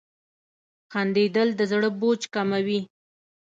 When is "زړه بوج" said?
1.71-2.21